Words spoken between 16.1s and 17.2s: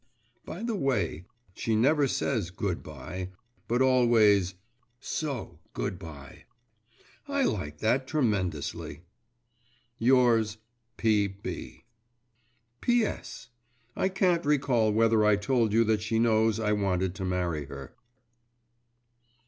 knows I wanted